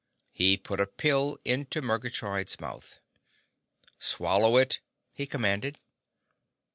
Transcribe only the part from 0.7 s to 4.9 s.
a pill into Murgatroyd's mouth. "Swallow it!"